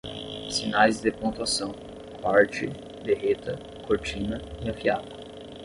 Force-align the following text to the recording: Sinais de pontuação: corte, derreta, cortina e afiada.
Sinais 0.49 0.99
de 0.99 1.11
pontuação: 1.11 1.75
corte, 2.23 2.65
derreta, 3.05 3.59
cortina 3.85 4.41
e 4.65 4.67
afiada. 4.67 5.05